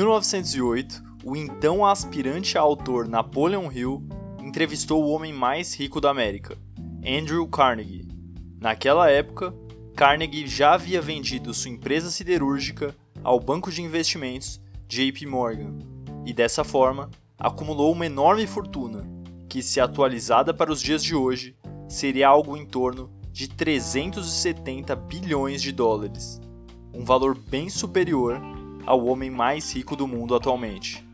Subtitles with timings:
[0.00, 4.02] 1908, o então aspirante a autor Napoleon Hill
[4.42, 6.56] entrevistou o homem mais rico da América,
[7.06, 8.08] Andrew Carnegie.
[8.58, 9.54] Naquela época,
[9.94, 14.58] Carnegie já havia vendido sua empresa siderúrgica ao banco de investimentos
[14.88, 15.76] JP Morgan
[16.24, 19.06] e dessa forma acumulou uma enorme fortuna
[19.50, 21.54] que, se atualizada para os dias de hoje,
[21.86, 26.40] seria algo em torno de 370 bilhões de dólares,
[26.94, 28.40] um valor bem superior
[28.86, 31.06] ao homem mais rico do mundo atualmente.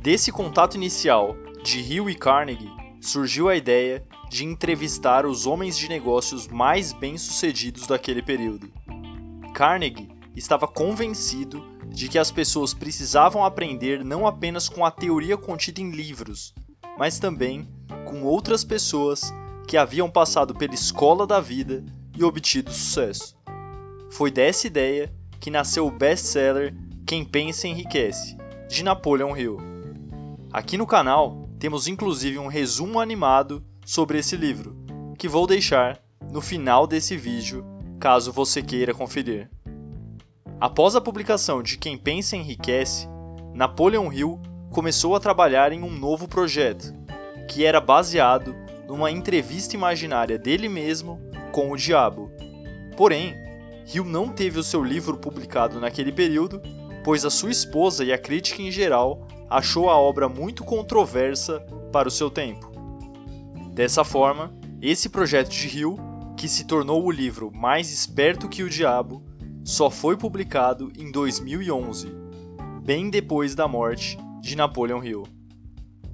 [0.00, 2.70] Desse contato inicial de Hill e Carnegie
[3.00, 8.70] surgiu a ideia de entrevistar os homens de negócios mais bem-sucedidos daquele período.
[9.54, 15.80] Carnegie estava convencido de que as pessoas precisavam aprender não apenas com a teoria contida
[15.80, 16.54] em livros,
[16.98, 17.66] mas também
[18.04, 19.32] com outras pessoas
[19.66, 21.84] que haviam passado pela escola da vida
[22.16, 23.36] e obtido sucesso.
[24.10, 26.74] Foi dessa ideia que nasceu o best-seller
[27.06, 28.36] Quem Pensa Enriquece,
[28.68, 29.58] de Napoleon Hill.
[30.52, 34.76] Aqui no canal temos inclusive um resumo animado sobre esse livro,
[35.18, 37.64] que vou deixar no final desse vídeo,
[37.98, 39.50] caso você queira conferir.
[40.60, 43.08] Após a publicação de Quem Pensa Enriquece,
[43.54, 44.40] Napoleon Hill
[44.70, 46.94] começou a trabalhar em um novo projeto,
[47.48, 48.54] que era baseado
[48.88, 51.20] numa entrevista imaginária dele mesmo
[51.52, 52.30] com o diabo.
[52.96, 53.34] Porém,
[53.92, 56.60] Hill não teve o seu livro publicado naquele período,
[57.04, 61.60] pois a sua esposa e a crítica em geral achou a obra muito controversa
[61.92, 62.72] para o seu tempo.
[63.72, 65.96] Dessa forma, esse projeto de Hill,
[66.36, 69.22] que se tornou o livro Mais Esperto que o Diabo,
[69.64, 72.08] só foi publicado em 2011,
[72.82, 75.24] bem depois da morte de Napoleon Hill.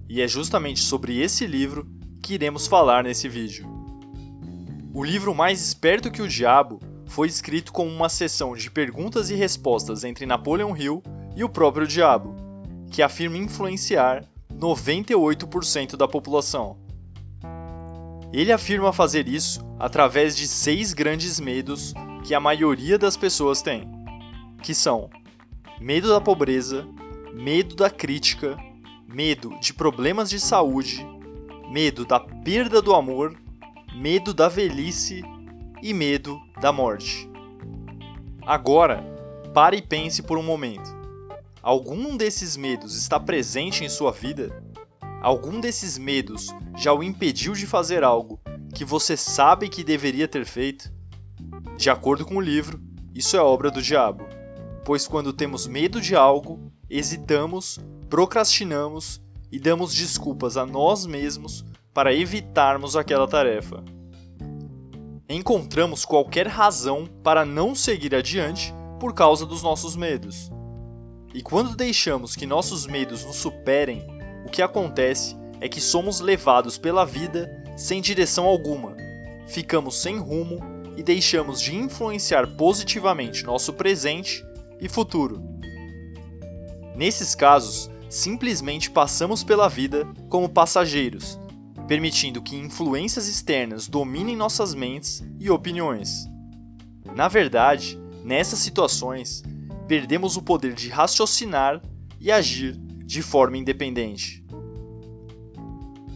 [0.09, 1.87] E é justamente sobre esse livro
[2.23, 3.67] que iremos falar nesse vídeo.
[4.93, 6.79] O livro Mais Esperto que o Diabo
[7.13, 11.03] foi escrito como uma sessão de perguntas e respostas entre Napoleon Hill
[11.37, 12.35] e o próprio diabo,
[12.91, 16.79] que afirma influenciar 98% da população.
[18.33, 21.93] Ele afirma fazer isso através de seis grandes medos
[22.25, 23.87] que a maioria das pessoas tem,
[24.63, 25.11] que são
[25.79, 26.89] medo da pobreza,
[27.35, 28.57] medo da crítica,
[29.07, 31.07] medo de problemas de saúde,
[31.71, 33.37] medo da perda do amor,
[33.95, 35.23] medo da velhice
[35.83, 37.29] e medo da morte.
[38.47, 39.05] Agora,
[39.53, 40.89] pare e pense por um momento.
[41.61, 44.63] Algum desses medos está presente em sua vida?
[45.21, 48.41] Algum desses medos já o impediu de fazer algo
[48.75, 50.93] que você sabe que deveria ter feito?
[51.77, 52.81] De acordo com o livro,
[53.15, 54.25] isso é obra do diabo,
[54.85, 57.79] pois quando temos medo de algo, hesitamos,
[58.09, 59.21] procrastinamos
[59.51, 63.85] e damos desculpas a nós mesmos para evitarmos aquela tarefa.
[65.35, 68.71] Encontramos qualquer razão para não seguir adiante
[69.01, 70.51] por causa dos nossos medos.
[71.33, 74.07] E quando deixamos que nossos medos nos superem,
[74.47, 77.49] o que acontece é que somos levados pela vida
[77.79, 78.95] sem direção alguma,
[79.49, 80.59] ficamos sem rumo
[80.99, 84.45] e deixamos de influenciar positivamente nosso presente
[84.79, 85.43] e futuro.
[86.95, 91.41] Nesses casos, simplesmente passamos pela vida como passageiros,
[91.93, 96.27] permitindo que influências externas dominem nossas mentes e opiniões.
[97.15, 99.43] Na verdade, nessas situações,
[99.87, 101.83] perdemos o poder de raciocinar
[102.19, 104.43] e agir de forma independente.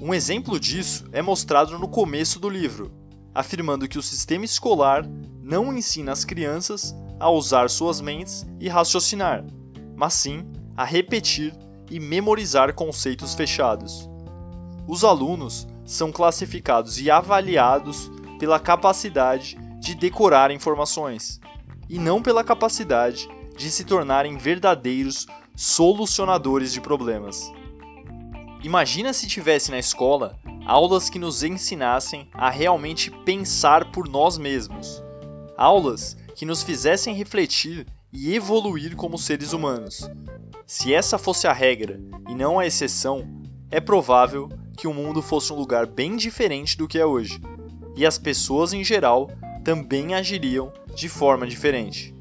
[0.00, 2.90] Um exemplo disso é mostrado no começo do livro,
[3.34, 5.06] afirmando que o sistema escolar
[5.42, 9.44] não ensina as crianças a usar suas mentes e raciocinar,
[9.94, 11.54] mas sim a repetir
[11.90, 14.08] e memorizar conceitos fechados.
[14.88, 21.40] Os alunos são classificados e avaliados pela capacidade de decorar informações,
[21.88, 27.50] e não pela capacidade de se tornarem verdadeiros solucionadores de problemas.
[28.62, 35.02] Imagina se tivesse na escola aulas que nos ensinassem a realmente pensar por nós mesmos.
[35.56, 40.10] Aulas que nos fizessem refletir e evoluir como seres humanos.
[40.66, 43.24] Se essa fosse a regra e não a exceção,
[43.70, 47.40] é provável que o mundo fosse um lugar bem diferente do que é hoje,
[47.96, 49.30] e as pessoas em geral
[49.64, 52.14] também agiriam de forma diferente.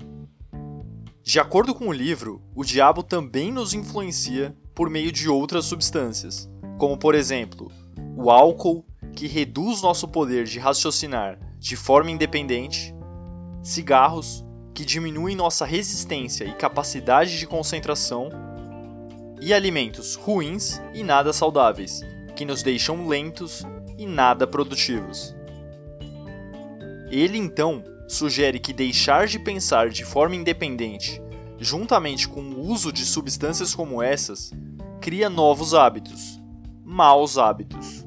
[1.22, 6.50] De acordo com o livro, o diabo também nos influencia por meio de outras substâncias,
[6.78, 7.72] como por exemplo,
[8.16, 12.94] o álcool, que reduz nosso poder de raciocinar de forma independente,
[13.64, 18.30] cigarros, que diminuem nossa resistência e capacidade de concentração,
[19.42, 22.02] e alimentos ruins e nada saudáveis,
[22.36, 23.64] que nos deixam lentos
[23.98, 25.36] e nada produtivos.
[27.10, 31.22] Ele então sugere que deixar de pensar de forma independente
[31.58, 34.52] juntamente com o uso de substâncias como essas,
[35.02, 36.42] cria novos hábitos,
[36.84, 38.06] maus hábitos.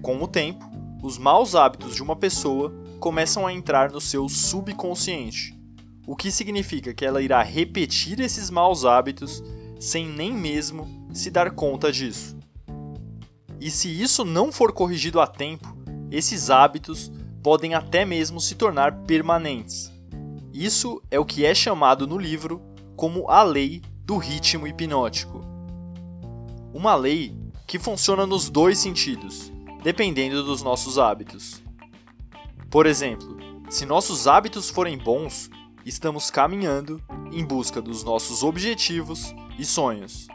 [0.00, 0.64] Com o tempo,
[1.02, 5.58] os maus hábitos de uma pessoa começam a entrar no seu subconsciente,
[6.06, 9.42] o que significa que ela irá repetir esses maus hábitos
[9.78, 12.36] sem nem mesmo se dar conta disso.
[13.62, 15.72] E se isso não for corrigido a tempo,
[16.10, 17.12] esses hábitos
[17.44, 19.88] podem até mesmo se tornar permanentes.
[20.52, 22.60] Isso é o que é chamado no livro
[22.96, 25.42] como a lei do ritmo hipnótico.
[26.74, 31.62] Uma lei que funciona nos dois sentidos, dependendo dos nossos hábitos.
[32.68, 33.36] Por exemplo,
[33.70, 35.48] se nossos hábitos forem bons,
[35.86, 37.00] estamos caminhando
[37.30, 40.26] em busca dos nossos objetivos e sonhos.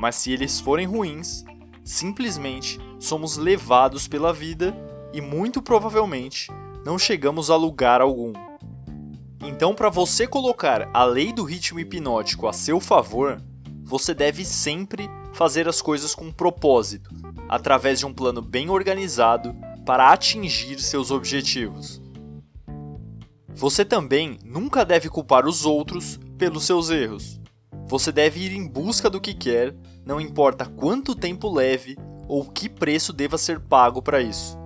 [0.00, 1.44] Mas se eles forem ruins,
[1.86, 4.76] simplesmente somos levados pela vida
[5.12, 6.50] e muito provavelmente
[6.84, 8.32] não chegamos a lugar algum.
[9.40, 13.40] Então, para você colocar a lei do ritmo hipnótico a seu favor,
[13.84, 17.10] você deve sempre fazer as coisas com propósito,
[17.48, 19.54] através de um plano bem organizado
[19.84, 22.02] para atingir seus objetivos.
[23.54, 27.40] Você também nunca deve culpar os outros pelos seus erros.
[27.86, 29.72] Você deve ir em busca do que quer,
[30.04, 31.96] não importa quanto tempo leve
[32.28, 34.58] ou que preço deva ser pago para isso.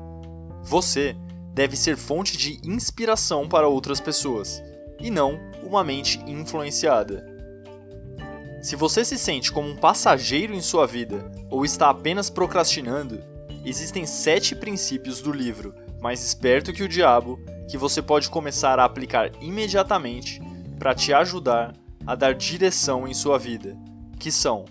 [0.63, 1.15] Você
[1.53, 4.63] deve ser fonte de inspiração para outras pessoas
[4.99, 7.27] e não uma mente influenciada.
[8.63, 13.21] Se você se sente como um passageiro em sua vida ou está apenas procrastinando,
[13.65, 17.39] existem sete princípios do livro Mais Esperto que o Diabo
[17.69, 20.41] que você pode começar a aplicar imediatamente
[20.79, 21.75] para te ajudar
[22.07, 23.77] a dar direção em sua vida,
[24.19, 24.65] que são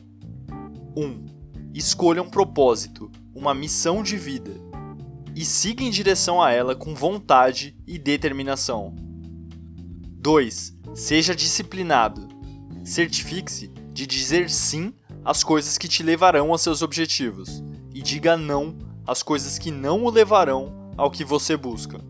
[0.96, 1.02] 1.
[1.02, 1.26] Um,
[1.74, 4.52] escolha um propósito, uma missão de vida,
[5.36, 8.94] e siga em direção a ela com vontade e determinação.
[10.20, 10.78] 2.
[10.94, 12.28] Seja disciplinado.
[12.84, 14.94] Certifique-se de dizer sim
[15.24, 20.04] às coisas que te levarão a seus objetivos e diga não às coisas que não
[20.04, 22.02] o levarão ao que você busca.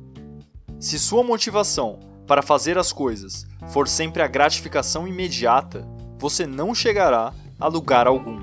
[0.80, 5.84] Se sua motivação para fazer as coisas for sempre a gratificação imediata,
[6.20, 8.40] você não chegará a lugar algum.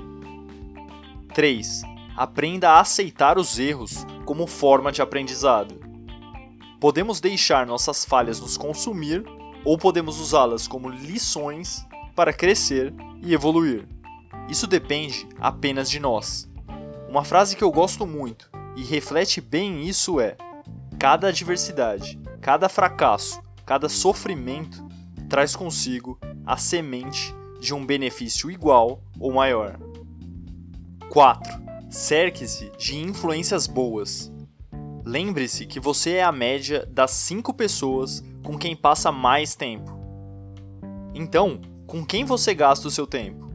[1.33, 1.83] 3.
[2.13, 5.79] Aprenda a aceitar os erros como forma de aprendizado.
[6.81, 9.23] Podemos deixar nossas falhas nos consumir
[9.63, 12.93] ou podemos usá-las como lições para crescer
[13.23, 13.87] e evoluir.
[14.49, 16.49] Isso depende apenas de nós.
[17.07, 20.35] Uma frase que eu gosto muito e reflete bem isso é:
[20.99, 24.87] cada adversidade, cada fracasso, cada sofrimento
[25.27, 29.77] traz consigo a semente de um benefício igual ou maior.
[31.09, 31.61] 4.
[31.89, 34.31] Cerque-se de influências boas.
[35.05, 39.99] Lembre-se que você é a média das 5 pessoas com quem passa mais tempo.
[41.13, 43.51] Então, com quem você gasta o seu tempo?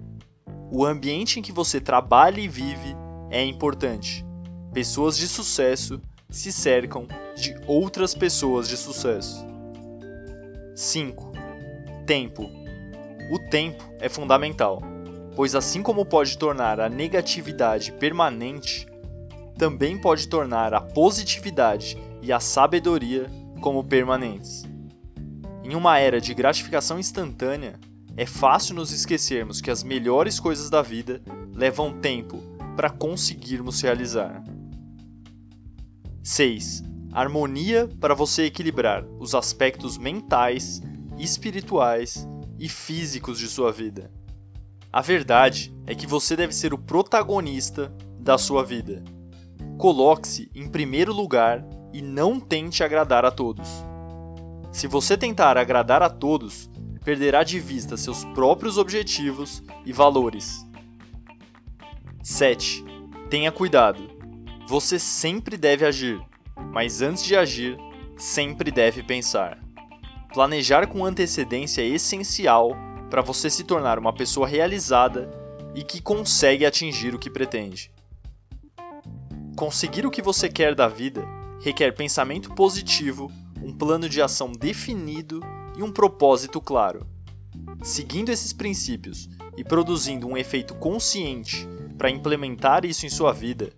[0.70, 2.94] O ambiente em que você trabalha e vive
[3.30, 4.26] é importante.
[4.74, 9.51] Pessoas de sucesso se cercam de outras pessoas de sucesso.
[10.82, 11.32] 5.
[12.06, 12.50] Tempo.
[13.30, 14.82] O tempo é fundamental
[15.34, 18.86] pois assim como pode tornar a negatividade permanente,
[19.56, 23.30] também pode tornar a positividade e a sabedoria
[23.60, 24.64] como permanentes.
[25.64, 27.78] Em uma era de gratificação instantânea,
[28.16, 31.22] é fácil nos esquecermos que as melhores coisas da vida
[31.54, 32.42] levam tempo
[32.76, 34.42] para conseguirmos realizar.
[36.22, 36.91] 6.
[37.12, 40.80] Harmonia para você equilibrar os aspectos mentais,
[41.18, 42.26] espirituais
[42.58, 44.10] e físicos de sua vida.
[44.90, 49.04] A verdade é que você deve ser o protagonista da sua vida.
[49.76, 53.68] Coloque-se em primeiro lugar e não tente agradar a todos.
[54.70, 56.70] Se você tentar agradar a todos,
[57.04, 60.66] perderá de vista seus próprios objetivos e valores.
[62.22, 62.84] 7.
[63.28, 64.10] Tenha cuidado.
[64.66, 66.22] Você sempre deve agir,
[66.72, 67.76] mas antes de agir,
[68.16, 69.58] sempre deve pensar.
[70.32, 72.76] Planejar com antecedência é essencial
[73.10, 75.30] para você se tornar uma pessoa realizada
[75.74, 77.90] e que consegue atingir o que pretende.
[79.56, 81.22] Conseguir o que você quer da vida
[81.62, 83.30] requer pensamento positivo,
[83.62, 85.40] um plano de ação definido
[85.76, 87.06] e um propósito claro.
[87.82, 93.70] Seguindo esses princípios e produzindo um efeito consciente para implementar isso em sua vida,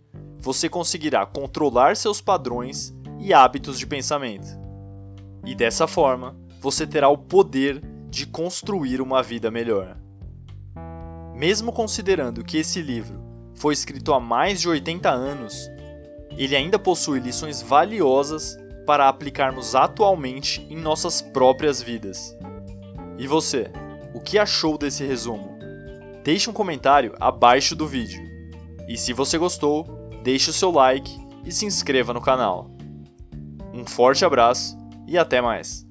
[0.45, 4.47] você conseguirá controlar seus padrões e hábitos de pensamento.
[5.43, 9.97] E dessa forma, você terá o poder de construir uma vida melhor.
[11.35, 13.19] Mesmo considerando que esse livro
[13.55, 15.67] foi escrito há mais de 80 anos,
[16.37, 22.37] ele ainda possui lições valiosas para aplicarmos atualmente em nossas próprias vidas.
[23.17, 23.71] E você,
[24.13, 25.57] o que achou desse resumo.
[26.23, 28.23] Deixe um comentário abaixo do vídeo.
[28.87, 29.94] E se você gostou,
[30.25, 32.71] deixe o seu like e se inscreva no canal.
[33.75, 34.75] Um forte abraço
[35.07, 35.87] e até mais!